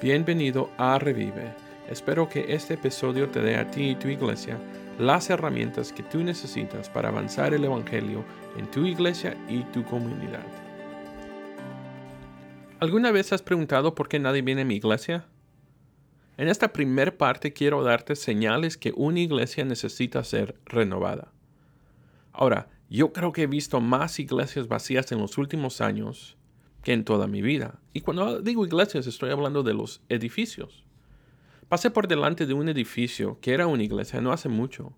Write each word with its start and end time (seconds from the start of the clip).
Bienvenido 0.00 0.70
a 0.78 0.96
Revive. 1.00 1.52
Espero 1.88 2.28
que 2.28 2.54
este 2.54 2.74
episodio 2.74 3.30
te 3.30 3.40
dé 3.40 3.56
a 3.56 3.68
ti 3.68 3.90
y 3.90 3.94
tu 3.96 4.06
iglesia 4.06 4.56
las 4.96 5.28
herramientas 5.28 5.92
que 5.92 6.04
tú 6.04 6.22
necesitas 6.22 6.88
para 6.88 7.08
avanzar 7.08 7.52
el 7.52 7.64
Evangelio 7.64 8.24
en 8.56 8.70
tu 8.70 8.86
iglesia 8.86 9.36
y 9.48 9.64
tu 9.72 9.84
comunidad. 9.84 10.46
¿Alguna 12.78 13.10
vez 13.10 13.32
has 13.32 13.42
preguntado 13.42 13.96
por 13.96 14.08
qué 14.08 14.20
nadie 14.20 14.42
viene 14.42 14.62
a 14.62 14.64
mi 14.64 14.76
iglesia? 14.76 15.26
En 16.36 16.46
esta 16.46 16.72
primera 16.72 17.18
parte 17.18 17.52
quiero 17.52 17.82
darte 17.82 18.14
señales 18.14 18.76
que 18.76 18.92
una 18.94 19.18
iglesia 19.18 19.64
necesita 19.64 20.22
ser 20.22 20.60
renovada. 20.64 21.32
Ahora, 22.32 22.68
yo 22.88 23.12
creo 23.12 23.32
que 23.32 23.42
he 23.42 23.48
visto 23.48 23.80
más 23.80 24.20
iglesias 24.20 24.68
vacías 24.68 25.10
en 25.10 25.18
los 25.18 25.38
últimos 25.38 25.80
años 25.80 26.38
que 26.82 26.92
en 26.92 27.04
toda 27.04 27.26
mi 27.26 27.42
vida. 27.42 27.80
Y 27.92 28.00
cuando 28.00 28.40
digo 28.40 28.66
iglesias 28.66 29.06
estoy 29.06 29.30
hablando 29.30 29.62
de 29.62 29.74
los 29.74 30.00
edificios. 30.08 30.84
Pasé 31.68 31.90
por 31.90 32.08
delante 32.08 32.46
de 32.46 32.54
un 32.54 32.68
edificio 32.68 33.38
que 33.40 33.52
era 33.52 33.66
una 33.66 33.82
iglesia 33.82 34.20
no 34.20 34.32
hace 34.32 34.48
mucho. 34.48 34.92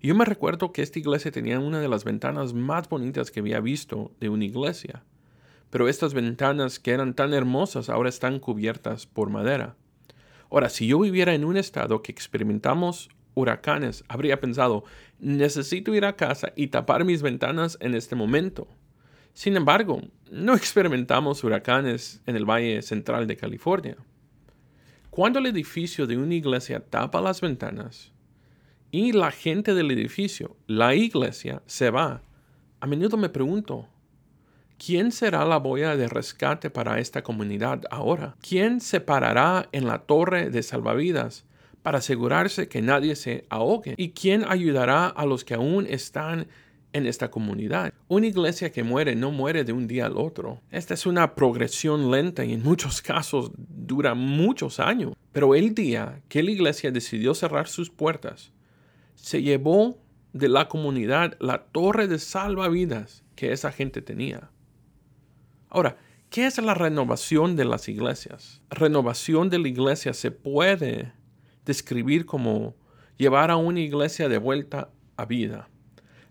Y 0.00 0.08
yo 0.08 0.14
me 0.14 0.24
recuerdo 0.24 0.72
que 0.72 0.82
esta 0.82 0.98
iglesia 0.98 1.30
tenía 1.30 1.58
una 1.58 1.80
de 1.80 1.88
las 1.88 2.04
ventanas 2.04 2.54
más 2.54 2.88
bonitas 2.88 3.30
que 3.30 3.40
había 3.40 3.60
visto 3.60 4.12
de 4.20 4.28
una 4.28 4.44
iglesia. 4.44 5.02
Pero 5.70 5.88
estas 5.88 6.14
ventanas 6.14 6.78
que 6.78 6.92
eran 6.92 7.14
tan 7.14 7.34
hermosas 7.34 7.90
ahora 7.90 8.08
están 8.08 8.38
cubiertas 8.38 9.06
por 9.06 9.30
madera. 9.30 9.76
Ahora, 10.50 10.68
si 10.68 10.86
yo 10.86 11.00
viviera 11.00 11.34
en 11.34 11.44
un 11.44 11.56
estado 11.56 12.02
que 12.02 12.12
experimentamos 12.12 13.10
huracanes, 13.34 14.04
habría 14.08 14.40
pensado, 14.40 14.84
necesito 15.18 15.94
ir 15.94 16.04
a 16.04 16.16
casa 16.16 16.52
y 16.56 16.68
tapar 16.68 17.04
mis 17.04 17.20
ventanas 17.20 17.76
en 17.80 17.94
este 17.94 18.14
momento. 18.14 18.68
Sin 19.36 19.54
embargo, 19.54 20.00
no 20.30 20.54
experimentamos 20.54 21.44
huracanes 21.44 22.22
en 22.24 22.36
el 22.36 22.46
Valle 22.46 22.80
Central 22.80 23.26
de 23.26 23.36
California. 23.36 23.98
Cuando 25.10 25.40
el 25.40 25.44
edificio 25.44 26.06
de 26.06 26.16
una 26.16 26.34
iglesia 26.34 26.80
tapa 26.80 27.20
las 27.20 27.42
ventanas 27.42 28.12
y 28.90 29.12
la 29.12 29.30
gente 29.30 29.74
del 29.74 29.90
edificio, 29.90 30.56
la 30.66 30.94
iglesia, 30.94 31.62
se 31.66 31.90
va, 31.90 32.22
a 32.80 32.86
menudo 32.86 33.18
me 33.18 33.28
pregunto, 33.28 33.86
¿quién 34.78 35.12
será 35.12 35.44
la 35.44 35.58
boya 35.58 35.96
de 35.96 36.08
rescate 36.08 36.70
para 36.70 36.98
esta 36.98 37.22
comunidad 37.22 37.82
ahora? 37.90 38.36
¿Quién 38.40 38.80
se 38.80 39.02
parará 39.02 39.68
en 39.72 39.86
la 39.86 39.98
torre 39.98 40.48
de 40.48 40.62
salvavidas 40.62 41.44
para 41.82 41.98
asegurarse 41.98 42.68
que 42.68 42.80
nadie 42.80 43.14
se 43.16 43.44
ahogue? 43.50 43.96
¿Y 43.98 44.12
quién 44.12 44.46
ayudará 44.48 45.08
a 45.08 45.26
los 45.26 45.44
que 45.44 45.52
aún 45.52 45.86
están 45.86 46.46
en 46.96 47.06
esta 47.06 47.30
comunidad. 47.30 47.92
Una 48.08 48.26
iglesia 48.26 48.72
que 48.72 48.82
muere 48.82 49.14
no 49.14 49.30
muere 49.30 49.64
de 49.64 49.72
un 49.72 49.86
día 49.86 50.06
al 50.06 50.16
otro. 50.16 50.60
Esta 50.70 50.94
es 50.94 51.06
una 51.06 51.34
progresión 51.34 52.10
lenta 52.10 52.44
y 52.44 52.54
en 52.54 52.62
muchos 52.62 53.02
casos 53.02 53.50
dura 53.56 54.14
muchos 54.14 54.80
años. 54.80 55.12
Pero 55.32 55.54
el 55.54 55.74
día 55.74 56.22
que 56.28 56.42
la 56.42 56.50
iglesia 56.50 56.90
decidió 56.90 57.34
cerrar 57.34 57.68
sus 57.68 57.90
puertas, 57.90 58.52
se 59.14 59.42
llevó 59.42 59.98
de 60.32 60.48
la 60.48 60.68
comunidad 60.68 61.36
la 61.40 61.64
torre 61.64 62.08
de 62.08 62.18
salvavidas 62.18 63.24
que 63.34 63.52
esa 63.52 63.72
gente 63.72 64.00
tenía. 64.02 64.50
Ahora, 65.68 65.98
¿qué 66.30 66.46
es 66.46 66.58
la 66.58 66.74
renovación 66.74 67.56
de 67.56 67.64
las 67.64 67.88
iglesias? 67.88 68.62
Renovación 68.70 69.50
de 69.50 69.58
la 69.58 69.68
iglesia 69.68 70.14
se 70.14 70.30
puede 70.30 71.12
describir 71.64 72.24
como 72.24 72.74
llevar 73.18 73.50
a 73.50 73.56
una 73.56 73.80
iglesia 73.80 74.28
de 74.28 74.38
vuelta 74.38 74.90
a 75.16 75.24
vida 75.24 75.68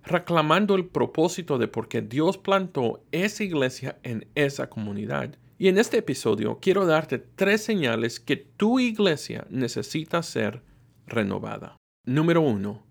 reclamando 0.06 0.76
el 0.76 0.86
propósito 0.86 1.58
de 1.58 1.68
por 1.68 1.88
qué 1.88 2.02
Dios 2.02 2.38
plantó 2.38 3.04
esa 3.12 3.44
iglesia 3.44 3.98
en 4.04 4.28
esa 4.36 4.70
comunidad. 4.70 5.36
Y 5.58 5.68
en 5.68 5.78
este 5.78 5.98
episodio 5.98 6.60
quiero 6.62 6.86
darte 6.86 7.18
tres 7.18 7.64
señales 7.64 8.20
que 8.20 8.36
tu 8.36 8.80
iglesia 8.80 9.48
necesita 9.50 10.22
ser 10.22 10.62
renovada. 11.08 11.78
Número 12.06 12.42
uno, 12.42 12.84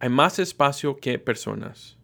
hay 0.00 0.08
más 0.08 0.38
espacio 0.38 0.96
que 0.96 1.18
personas. 1.18 1.98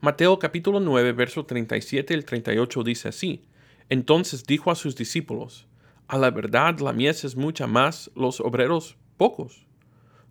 Mateo 0.00 0.38
capítulo 0.38 0.78
9, 0.78 1.12
verso 1.12 1.44
37 1.44 2.14
y 2.14 2.22
38 2.22 2.82
dice 2.84 3.08
así. 3.08 3.44
Entonces 3.88 4.44
dijo 4.44 4.70
a 4.70 4.76
sus 4.76 4.94
discípulos, 4.94 5.66
A 6.06 6.18
la 6.18 6.30
verdad 6.30 6.78
la 6.78 6.92
mies 6.92 7.24
es 7.24 7.34
mucha 7.34 7.66
más, 7.66 8.10
los 8.14 8.40
obreros 8.40 8.96
pocos. 9.16 9.66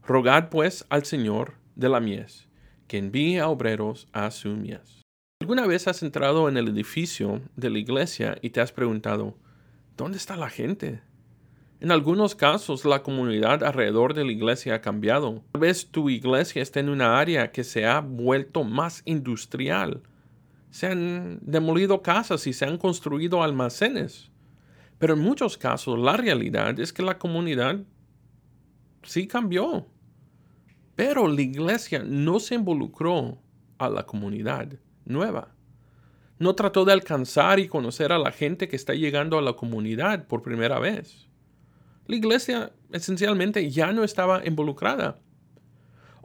Rogad 0.05 0.49
pues 0.49 0.85
al 0.89 1.03
Señor 1.03 1.55
de 1.75 1.89
la 1.89 1.99
mies 1.99 2.47
que 2.87 2.97
envíe 2.97 3.39
a 3.39 3.49
obreros 3.49 4.07
a 4.13 4.31
su 4.31 4.49
mies. 4.49 5.03
¿Alguna 5.41 5.67
vez 5.67 5.87
has 5.87 6.01
entrado 6.01 6.49
en 6.49 6.57
el 6.57 6.67
edificio 6.67 7.41
de 7.55 7.69
la 7.69 7.79
iglesia 7.79 8.37
y 8.41 8.49
te 8.49 8.59
has 8.59 8.71
preguntado, 8.71 9.35
¿dónde 9.95 10.17
está 10.17 10.35
la 10.35 10.49
gente? 10.49 11.01
En 11.79 11.91
algunos 11.91 12.33
casos 12.33 12.85
la 12.85 13.03
comunidad 13.03 13.63
alrededor 13.63 14.15
de 14.15 14.25
la 14.25 14.31
iglesia 14.31 14.75
ha 14.75 14.81
cambiado. 14.81 15.43
Tal 15.51 15.61
vez 15.61 15.85
tu 15.91 16.09
iglesia 16.09 16.63
está 16.63 16.79
en 16.79 16.89
una 16.89 17.19
área 17.19 17.51
que 17.51 17.63
se 17.63 17.85
ha 17.85 17.99
vuelto 17.99 18.63
más 18.63 19.03
industrial. 19.05 20.01
Se 20.71 20.87
han 20.87 21.39
demolido 21.43 22.01
casas 22.01 22.47
y 22.47 22.53
se 22.53 22.65
han 22.65 22.79
construido 22.79 23.43
almacenes. 23.43 24.31
Pero 24.97 25.13
en 25.13 25.19
muchos 25.19 25.55
casos 25.55 25.99
la 25.99 26.17
realidad 26.17 26.79
es 26.79 26.91
que 26.91 27.03
la 27.03 27.19
comunidad 27.19 27.79
sí 29.03 29.27
cambió. 29.27 29.85
Pero 30.97 31.27
la 31.27 31.41
iglesia 31.43 32.03
no 32.03 32.39
se 32.39 32.55
involucró 32.55 33.37
a 33.77 33.87
la 33.87 34.07
comunidad 34.07 34.67
nueva. 35.05 35.53
No 36.39 36.55
trató 36.55 36.85
de 36.85 36.93
alcanzar 36.93 37.59
y 37.59 37.67
conocer 37.67 38.11
a 38.11 38.17
la 38.17 38.31
gente 38.31 38.67
que 38.67 38.75
está 38.75 38.95
llegando 38.95 39.37
a 39.37 39.43
la 39.43 39.53
comunidad 39.53 40.25
por 40.25 40.41
primera 40.41 40.79
vez. 40.79 41.29
La 42.07 42.15
iglesia 42.15 42.71
esencialmente 42.91 43.69
ya 43.69 43.93
no 43.93 44.03
estaba 44.03 44.43
involucrada. 44.43 45.19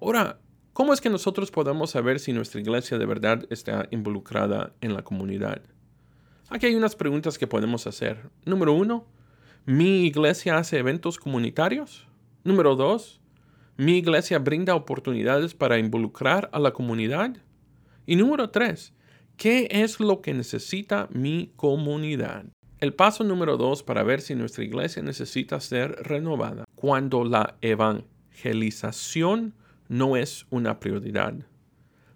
Ahora, 0.00 0.41
¿cómo 0.72 0.94
es 0.94 1.03
que 1.03 1.10
nosotros 1.10 1.50
podemos 1.50 1.91
saber 1.91 2.19
si 2.19 2.33
nuestra 2.33 2.62
iglesia 2.62 2.97
de 2.97 3.04
verdad 3.04 3.44
está 3.50 3.89
involucrada 3.91 4.72
en 4.81 4.94
la 4.94 5.04
comunidad? 5.04 5.60
Aquí 6.49 6.65
hay 6.65 6.77
unas 6.77 6.97
preguntas 6.97 7.37
que 7.37 7.47
podemos 7.47 7.87
hacer. 7.87 8.31
Número 8.47 8.72
uno, 8.72 9.04
¿mi 9.66 10.06
iglesia 10.06 10.56
hace 10.56 10.78
eventos 10.78 11.19
comunitarios? 11.19 12.09
Número 12.43 12.75
dos, 12.75 13.22
mi 13.77 13.99
iglesia 13.99 14.38
brinda 14.38 14.75
oportunidades 14.75 15.55
para 15.55 15.78
involucrar 15.78 16.50
a 16.53 16.59
la 16.59 16.72
comunidad. 16.72 17.37
Y 18.06 18.16
número 18.16 18.50
tres, 18.50 18.93
¿qué 19.37 19.69
es 19.71 19.99
lo 19.99 20.21
que 20.21 20.34
necesita 20.34 21.09
mi 21.10 21.53
comunidad? 21.56 22.44
El 22.81 22.94
paso 22.94 23.25
número 23.25 23.56
dos 23.56 23.83
para 23.83 24.03
ver 24.03 24.21
si 24.21 24.34
nuestra 24.34 24.65
iglesia 24.65 25.03
necesita 25.03 25.60
ser 25.60 25.93
renovada, 26.03 26.65
cuando 26.75 27.25
la 27.25 27.56
evangelización 27.60 29.55
no 29.89 30.16
es 30.16 30.47
una 30.50 30.81
prioridad. 30.81 31.34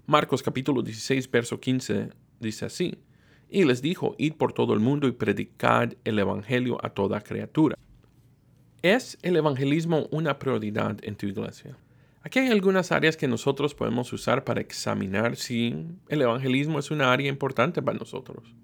Marcos 0.06 0.42
capítulo 0.42 0.82
16, 0.82 1.30
verso 1.30 1.60
15 1.60 2.10
dice 2.40 2.64
así, 2.66 2.98
y 3.48 3.64
les 3.64 3.80
dijo, 3.80 4.14
id 4.18 4.34
por 4.34 4.52
todo 4.52 4.74
el 4.74 4.80
mundo 4.80 5.06
y 5.06 5.12
predicad 5.12 5.94
el 6.04 6.18
Evangelio 6.18 6.84
a 6.84 6.90
toda 6.90 7.20
criatura. 7.20 7.76
¿Es 8.88 9.18
el 9.22 9.34
evangelismo 9.34 10.06
una 10.12 10.38
prioridad 10.38 10.98
en 11.02 11.16
tu 11.16 11.26
iglesia? 11.26 11.76
Aquí 12.22 12.38
hay 12.38 12.52
algunas 12.52 12.92
áreas 12.92 13.16
que 13.16 13.26
nosotros 13.26 13.74
podemos 13.74 14.12
usar 14.12 14.44
para 14.44 14.60
examinar 14.60 15.34
si 15.34 15.74
el 16.08 16.22
evangelismo 16.22 16.78
es 16.78 16.92
una 16.92 17.12
área 17.12 17.28
importante 17.28 17.82
para 17.82 17.98
nosotros. 17.98 18.54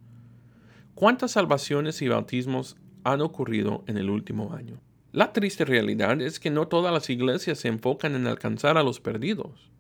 ¿Cuántas 0.95 1.33
salvaciones 1.33 2.01
y 2.03 2.07
bautismos 2.07 2.77
han 3.03 3.21
ocurrido 3.21 3.83
en 3.89 3.99
el 3.99 4.11
último 4.11 4.53
año? 4.55 4.79
La 5.11 5.33
triste 5.33 5.65
realidad 5.65 6.23
es 6.23 6.39
que 6.39 6.51
no 6.51 6.69
todas 6.69 6.93
las 6.93 7.11
iglesias 7.11 7.59
se 7.59 7.67
enfocan 7.67 8.15
en 8.15 8.29
alcanzar 8.29 8.79
a 8.79 8.85
los 8.85 9.01
perdidos. 9.01 9.73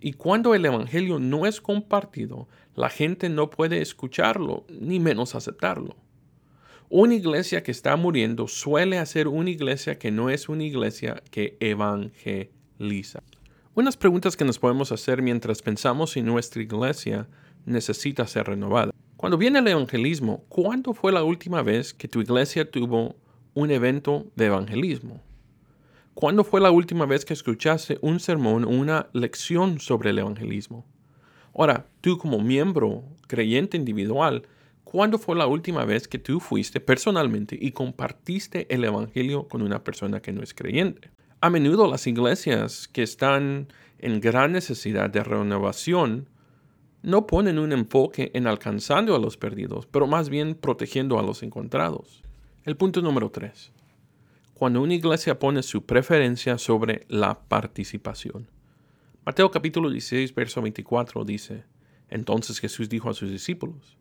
Y 0.00 0.12
cuando 0.12 0.54
el 0.54 0.66
Evangelio 0.66 1.18
no 1.18 1.46
es 1.46 1.62
compartido, 1.62 2.46
la 2.74 2.90
gente 2.90 3.30
no 3.30 3.48
puede 3.48 3.80
escucharlo, 3.80 4.66
ni 4.68 5.00
menos 5.00 5.34
aceptarlo. 5.34 5.96
Una 6.90 7.14
iglesia 7.14 7.62
que 7.62 7.70
está 7.70 7.96
muriendo 7.96 8.48
suele 8.48 8.96
hacer 8.96 9.28
una 9.28 9.50
iglesia 9.50 9.98
que 9.98 10.10
no 10.10 10.30
es 10.30 10.48
una 10.48 10.64
iglesia 10.64 11.22
que 11.30 11.58
evangeliza. 11.60 13.22
Unas 13.74 13.98
preguntas 13.98 14.38
que 14.38 14.46
nos 14.46 14.58
podemos 14.58 14.90
hacer 14.90 15.20
mientras 15.20 15.60
pensamos 15.60 16.12
si 16.12 16.22
nuestra 16.22 16.62
iglesia 16.62 17.28
necesita 17.66 18.26
ser 18.26 18.46
renovada. 18.46 18.90
Cuando 19.18 19.36
viene 19.36 19.58
el 19.58 19.68
evangelismo, 19.68 20.44
¿cuándo 20.48 20.94
fue 20.94 21.12
la 21.12 21.24
última 21.24 21.62
vez 21.62 21.92
que 21.92 22.08
tu 22.08 22.22
iglesia 22.22 22.70
tuvo 22.70 23.16
un 23.52 23.70
evento 23.70 24.24
de 24.34 24.46
evangelismo? 24.46 25.20
¿Cuándo 26.14 26.42
fue 26.42 26.62
la 26.62 26.70
última 26.70 27.04
vez 27.04 27.26
que 27.26 27.34
escuchaste 27.34 27.98
un 28.00 28.18
sermón 28.18 28.64
o 28.64 28.68
una 28.68 29.10
lección 29.12 29.78
sobre 29.78 30.08
el 30.08 30.20
evangelismo? 30.20 30.86
Ahora, 31.54 31.86
tú 32.00 32.16
como 32.16 32.40
miembro 32.40 33.04
creyente 33.26 33.76
individual, 33.76 34.44
¿Cuándo 34.90 35.18
fue 35.18 35.36
la 35.36 35.46
última 35.46 35.84
vez 35.84 36.08
que 36.08 36.18
tú 36.18 36.40
fuiste 36.40 36.80
personalmente 36.80 37.58
y 37.60 37.72
compartiste 37.72 38.66
el 38.74 38.84
Evangelio 38.84 39.46
con 39.46 39.60
una 39.60 39.84
persona 39.84 40.22
que 40.22 40.32
no 40.32 40.42
es 40.42 40.54
creyente? 40.54 41.10
A 41.42 41.50
menudo 41.50 41.90
las 41.90 42.06
iglesias 42.06 42.88
que 42.88 43.02
están 43.02 43.70
en 43.98 44.18
gran 44.18 44.52
necesidad 44.52 45.10
de 45.10 45.22
renovación 45.22 46.30
no 47.02 47.26
ponen 47.26 47.58
un 47.58 47.72
enfoque 47.72 48.30
en 48.32 48.46
alcanzando 48.46 49.14
a 49.14 49.18
los 49.18 49.36
perdidos, 49.36 49.84
pero 49.84 50.06
más 50.06 50.30
bien 50.30 50.54
protegiendo 50.54 51.18
a 51.18 51.22
los 51.22 51.42
encontrados. 51.42 52.22
El 52.64 52.78
punto 52.78 53.02
número 53.02 53.30
3. 53.30 53.70
cuando 54.54 54.80
una 54.80 54.94
iglesia 54.94 55.38
pone 55.38 55.62
su 55.62 55.84
preferencia 55.84 56.56
sobre 56.56 57.04
la 57.08 57.38
participación. 57.38 58.48
Mateo 59.26 59.50
capítulo 59.50 59.90
16, 59.90 60.34
verso 60.34 60.62
24 60.62 61.26
dice, 61.26 61.64
Entonces 62.08 62.58
Jesús 62.58 62.88
dijo 62.88 63.10
a 63.10 63.14
sus 63.14 63.30
discípulos, 63.30 63.98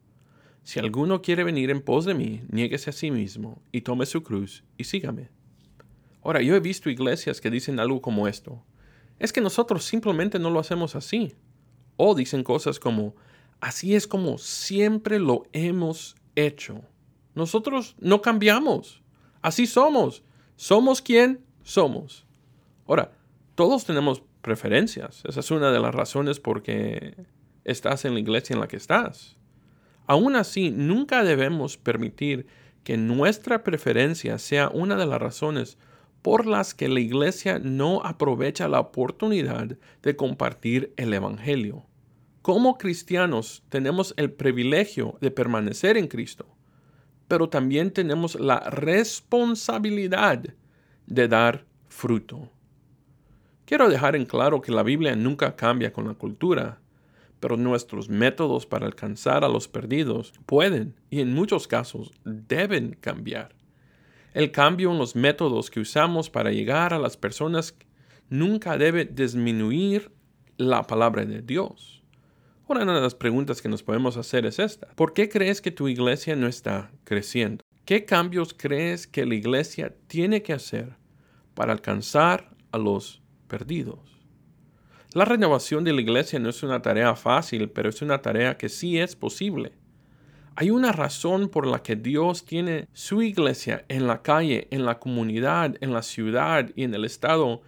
Si 0.67 0.79
alguno 0.79 1.21
quiere 1.21 1.45
venir 1.45 1.69
en 1.69 1.81
pos 1.81 2.03
de 2.03 2.13
mí, 2.13 2.41
niéguese 2.49 2.89
a 2.89 2.93
sí 2.93 3.09
mismo 3.09 3.61
y 3.71 3.83
tome 3.83 4.05
su 4.05 4.21
cruz 4.21 4.65
y 4.77 4.83
sígame. 4.83 5.29
Ahora, 6.21 6.41
yo 6.41 6.57
he 6.57 6.59
visto 6.59 6.89
iglesias 6.89 7.39
que 7.39 7.49
dicen 7.49 7.79
algo 7.79 8.01
como 8.01 8.27
esto. 8.27 8.61
Es 9.17 9.31
que 9.31 9.39
nosotros 9.39 9.85
simplemente 9.85 10.39
no 10.39 10.49
lo 10.49 10.59
hacemos 10.59 10.97
así. 10.97 11.37
O 11.95 12.15
dicen 12.15 12.43
cosas 12.43 12.81
como, 12.81 13.15
así 13.61 13.95
es 13.95 14.07
como 14.07 14.37
siempre 14.37 15.19
lo 15.19 15.43
hemos 15.53 16.17
hecho. 16.35 16.81
Nosotros 17.33 17.95
no 18.01 18.21
cambiamos. 18.21 19.01
Así 19.41 19.67
somos. 19.67 20.21
Somos 20.57 21.01
quien 21.01 21.45
somos. 21.63 22.25
Ahora, 22.89 23.13
todos 23.55 23.85
tenemos 23.85 24.21
preferencias. 24.41 25.23
Esa 25.23 25.39
es 25.39 25.49
una 25.49 25.71
de 25.71 25.79
las 25.79 25.95
razones 25.95 26.41
por 26.41 26.61
qué 26.61 27.25
estás 27.63 28.03
en 28.03 28.15
la 28.15 28.19
iglesia 28.19 28.53
en 28.53 28.59
la 28.59 28.67
que 28.67 28.75
estás. 28.75 29.37
Aún 30.07 30.35
así, 30.35 30.71
nunca 30.71 31.23
debemos 31.23 31.77
permitir 31.77 32.47
que 32.83 32.97
nuestra 32.97 33.63
preferencia 33.63 34.39
sea 34.39 34.69
una 34.69 34.95
de 34.95 35.05
las 35.05 35.21
razones 35.21 35.77
por 36.21 36.47
las 36.47 36.73
que 36.73 36.89
la 36.89 36.99
iglesia 36.99 37.59
no 37.59 38.01
aprovecha 38.03 38.67
la 38.67 38.79
oportunidad 38.79 39.77
de 40.01 40.15
compartir 40.15 40.93
el 40.97 41.13
Evangelio. 41.13 41.85
Como 42.41 42.77
cristianos 42.77 43.63
tenemos 43.69 44.13
el 44.17 44.31
privilegio 44.31 45.17
de 45.21 45.29
permanecer 45.29 45.97
en 45.97 46.07
Cristo 46.07 46.57
pero 47.27 47.49
también 47.49 47.91
tenemos 47.91 48.35
la 48.35 48.59
responsabilidad 48.59 50.43
de 51.05 51.27
dar 51.27 51.65
fruto. 51.87 52.49
Quiero 53.65 53.89
dejar 53.89 54.15
en 54.15 54.25
claro 54.25 54.61
que 54.61 54.71
la 54.71 54.83
Biblia 54.83 55.15
nunca 55.15 55.55
cambia 55.55 55.91
con 55.91 56.07
la 56.07 56.13
cultura, 56.13 56.79
pero 57.39 57.57
nuestros 57.57 58.09
métodos 58.09 58.65
para 58.65 58.85
alcanzar 58.85 59.43
a 59.43 59.49
los 59.49 59.67
perdidos 59.67 60.33
pueden 60.45 60.95
y 61.09 61.21
en 61.21 61.33
muchos 61.33 61.67
casos 61.67 62.11
deben 62.23 62.97
cambiar. 62.99 63.55
El 64.33 64.51
cambio 64.51 64.91
en 64.91 64.97
los 64.97 65.15
métodos 65.15 65.69
que 65.69 65.79
usamos 65.79 66.29
para 66.29 66.51
llegar 66.51 66.93
a 66.93 66.99
las 66.99 67.17
personas 67.17 67.75
nunca 68.29 68.77
debe 68.77 69.05
disminuir 69.05 70.11
la 70.57 70.83
palabra 70.83 71.25
de 71.25 71.41
Dios. 71.41 72.03
Una 72.67 72.81
de 72.81 73.01
las 73.01 73.15
preguntas 73.15 73.61
que 73.61 73.69
nos 73.69 73.81
podemos 73.81 74.17
hacer 74.17 74.45
es 74.45 74.59
esta. 74.59 74.87
¿Por 74.95 75.13
qué 75.13 75.29
crees 75.29 75.61
que 75.61 75.71
tu 75.71 75.87
iglesia 75.87 76.35
no 76.35 76.47
está 76.47 76.91
creciendo? 77.05 77.63
¿Qué 77.85 78.03
cambios 78.03 78.53
crees 78.53 79.07
que 79.07 79.25
la 79.25 79.35
iglesia 79.35 79.95
tiene 80.07 80.43
que 80.43 80.51
hacer 80.51 80.97
para 81.53 81.71
alcanzar 81.71 82.49
a 82.71 82.77
los 82.77 83.21
perdidos? 83.47 84.16
La 85.13 85.25
renovación 85.25 85.83
de 85.83 85.93
la 85.93 86.01
iglesia 86.01 86.37
no 86.37 86.49
es 86.49 86.63
una 86.63 86.81
tarea 86.81 87.15
fácil, 87.15 87.69
pero 87.69 87.89
es 87.89 88.01
una 88.01 88.21
tarea 88.21 88.57
que 88.57 88.67
sí 88.67 88.99
es 88.99 89.15
posible. 89.15 89.71
Hay 90.55 90.69
una 90.69 90.91
razón 90.91 91.49
por 91.49 91.65
la 91.65 91.81
que 91.81 91.95
Dios 91.95 92.43
tiene 92.43 92.87
su 92.91 93.21
iglesia 93.21 93.85
en 93.87 94.07
la 94.07 94.21
calle, 94.21 94.67
en 94.71 94.85
la 94.85 94.99
comunidad, 94.99 95.75
en 95.81 95.93
la 95.93 96.01
ciudad 96.01 96.69
y 96.75 96.83
en 96.83 96.93
el 96.93 97.05
estado 97.05 97.61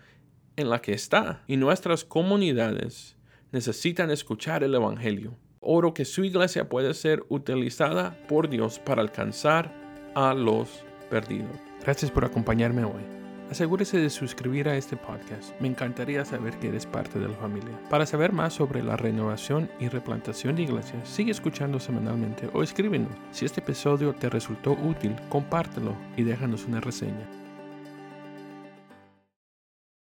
en 0.57 0.69
la 0.69 0.81
que 0.81 0.93
está. 0.93 1.43
Y 1.47 1.55
nuestras 1.55 2.03
comunidades 2.03 3.15
necesitan 3.51 4.11
escuchar 4.11 4.63
el 4.63 4.75
Evangelio. 4.75 5.37
Oro 5.61 5.93
que 5.93 6.05
su 6.05 6.23
iglesia 6.23 6.67
puede 6.67 6.93
ser 6.93 7.23
utilizada 7.29 8.17
por 8.27 8.49
Dios 8.49 8.79
para 8.79 9.01
alcanzar 9.01 9.73
a 10.15 10.33
los 10.33 10.83
perdidos. 11.09 11.57
Gracias 11.83 12.11
por 12.11 12.25
acompañarme 12.25 12.83
hoy. 12.83 13.18
Asegúrese 13.49 13.97
de 13.97 14.11
suscribir 14.11 14.69
a 14.69 14.75
este 14.75 14.95
podcast. 14.95 15.59
Me 15.59 15.67
encantaría 15.67 16.23
saber 16.23 16.59
que 16.59 16.67
eres 16.67 16.85
parte 16.85 17.17
de 17.17 17.27
la 17.27 17.33
familia. 17.33 17.79
Para 17.89 18.05
saber 18.05 18.31
más 18.31 18.53
sobre 18.53 18.83
la 18.83 18.95
renovación 18.95 19.71
y 19.79 19.87
replantación 19.87 20.55
de 20.55 20.63
iglesias, 20.63 21.09
sigue 21.09 21.31
escuchando 21.31 21.79
semanalmente 21.79 22.47
o 22.53 22.61
escríbenos. 22.61 23.11
Si 23.31 23.45
este 23.45 23.61
episodio 23.61 24.13
te 24.13 24.29
resultó 24.29 24.73
útil, 24.73 25.15
compártelo 25.29 25.95
y 26.15 26.21
déjanos 26.21 26.65
una 26.65 26.79
reseña. 26.79 27.27